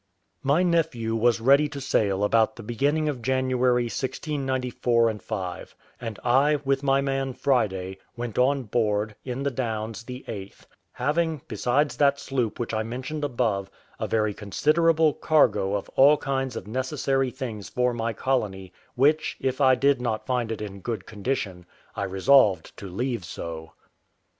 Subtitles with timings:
[0.41, 6.55] My nephew was ready to sail about the beginning of January 1694 5; and I,
[6.65, 12.19] with my man Friday, went on board, in the Downs, the 8th; having, besides that
[12.19, 13.69] sloop which I mentioned above,
[13.99, 19.61] a very considerable cargo of all kinds of necessary things for my colony, which, if
[19.61, 23.73] I did not find in good condition, I resolved to leave so.